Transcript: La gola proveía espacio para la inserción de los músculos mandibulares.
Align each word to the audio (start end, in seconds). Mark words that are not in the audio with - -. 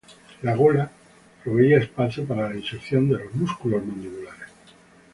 La 0.41 0.55
gola 0.55 0.89
proveía 1.43 1.77
espacio 1.77 2.25
para 2.25 2.49
la 2.49 2.55
inserción 2.55 3.07
de 3.07 3.19
los 3.23 3.35
músculos 3.35 3.85
mandibulares. 3.85 4.47